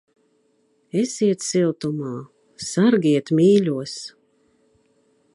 Esiet 1.01 1.43
siltumā. 1.47 2.13
Sargiet 2.69 3.29
mīļos! 3.41 3.93